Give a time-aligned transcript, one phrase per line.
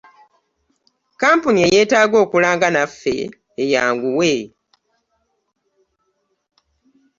[1.11, 3.15] Kkampuni eyeetaaga okulanga naffe
[3.61, 4.33] eyanguwe.